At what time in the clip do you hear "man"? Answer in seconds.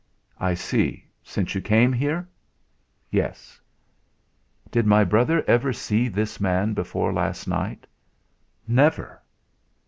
6.41-6.73